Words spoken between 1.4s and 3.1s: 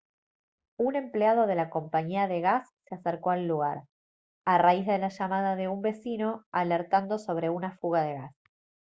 de la compañía de gas se